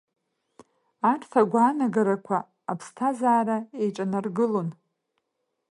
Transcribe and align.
Арҭ 1.11 1.31
агәаанагарақәа 1.41 2.37
аԥсҭазаара 2.71 3.57
еиҿанаргылон. 3.81 4.69